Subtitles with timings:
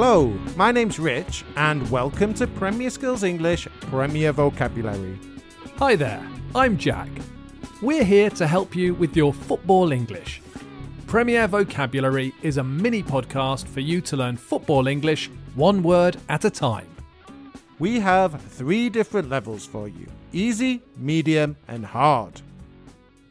[0.00, 5.18] Hello, my name's Rich, and welcome to Premier Skills English Premier Vocabulary.
[5.78, 6.24] Hi there,
[6.54, 7.08] I'm Jack.
[7.82, 10.40] We're here to help you with your football English.
[11.08, 16.44] Premier Vocabulary is a mini podcast for you to learn football English one word at
[16.44, 16.86] a time.
[17.80, 22.40] We have three different levels for you easy, medium, and hard.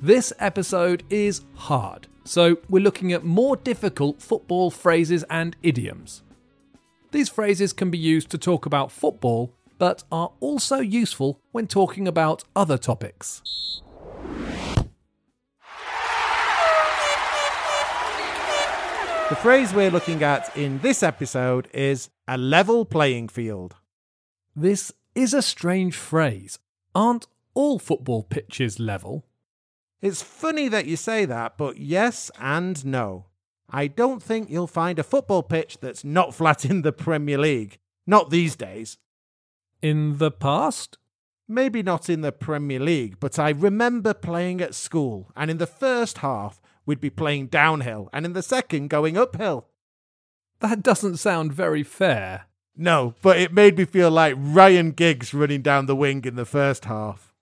[0.00, 6.24] This episode is hard, so we're looking at more difficult football phrases and idioms.
[7.16, 12.06] These phrases can be used to talk about football, but are also useful when talking
[12.06, 13.40] about other topics.
[19.30, 23.76] The phrase we're looking at in this episode is a level playing field.
[24.54, 26.58] This is a strange phrase.
[26.94, 29.24] Aren't all football pitches level?
[30.02, 33.24] It's funny that you say that, but yes and no.
[33.68, 37.78] I don't think you'll find a football pitch that's not flat in the Premier League.
[38.06, 38.98] Not these days.
[39.82, 40.98] In the past?
[41.48, 45.66] Maybe not in the Premier League, but I remember playing at school, and in the
[45.66, 49.68] first half, we'd be playing downhill, and in the second, going uphill.
[50.60, 52.46] That doesn't sound very fair.
[52.76, 56.44] No, but it made me feel like Ryan Giggs running down the wing in the
[56.44, 57.32] first half.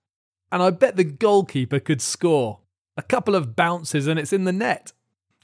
[0.51, 2.59] And I bet the goalkeeper could score.
[2.95, 4.93] A couple of bounces and it's in the net.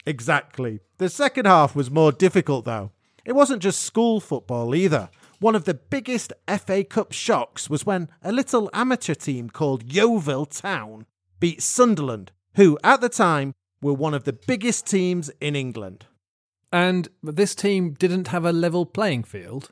[0.05, 0.79] Exactly.
[0.97, 2.91] The second half was more difficult, though.
[3.25, 5.09] It wasn't just school football either.
[5.39, 10.45] One of the biggest FA Cup shocks was when a little amateur team called Yeovil
[10.47, 11.05] Town
[11.39, 16.05] beat Sunderland, who at the time were one of the biggest teams in England.
[16.71, 19.71] And this team didn't have a level playing field?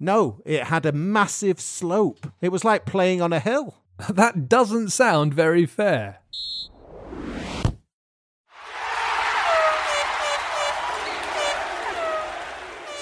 [0.00, 2.26] No, it had a massive slope.
[2.40, 3.76] It was like playing on a hill.
[4.08, 6.20] that doesn't sound very fair.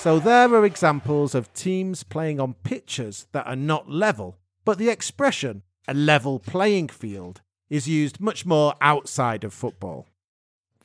[0.03, 4.89] So there are examples of teams playing on pitches that are not level, but the
[4.89, 7.41] expression, a level playing field,
[7.71, 10.09] is used much more outside of football.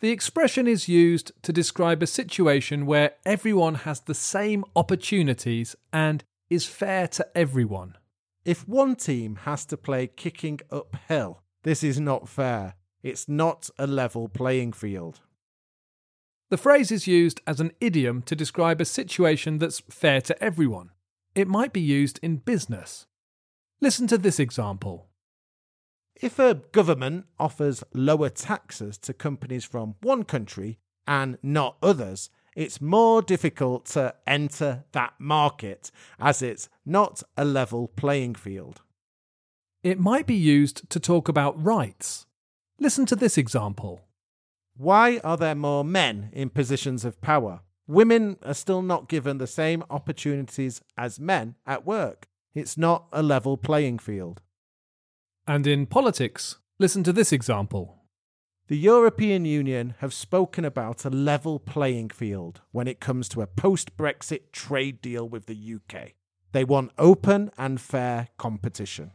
[0.02, 6.24] The expression is used to describe a situation where everyone has the same opportunities and
[6.52, 7.98] is fair to everyone.
[8.46, 12.76] If one team has to play kicking uphill, this is not fair.
[13.02, 15.22] It's not a level playing field.
[16.50, 20.92] The phrase is used as an idiom to describe a situation that's fair to everyone.
[21.36, 23.06] It might be used in business.
[23.82, 25.08] Listen to this example.
[26.16, 32.82] If a government offers lower taxes to companies from one country and not others, it's
[32.82, 38.82] more difficult to enter that market as it's not a level playing field.
[39.84, 42.26] It might be used to talk about rights.
[42.80, 44.07] Listen to this example.
[44.78, 47.62] Why are there more men in positions of power?
[47.88, 52.28] Women are still not given the same opportunities as men at work.
[52.54, 54.42] It's not a level playing field.
[55.48, 58.04] And in politics, listen to this example.
[58.68, 63.48] The European Union have spoken about a level playing field when it comes to a
[63.48, 66.12] post Brexit trade deal with the UK.
[66.52, 69.12] They want open and fair competition.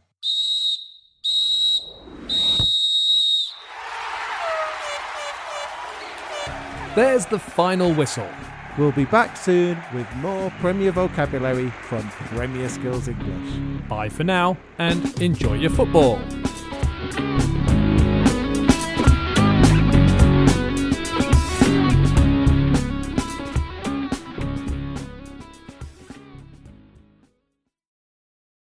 [6.95, 8.29] There's the final whistle.
[8.77, 13.87] We'll be back soon with more Premier vocabulary from Premier Skills English.
[13.89, 16.19] Bye for now and enjoy your football.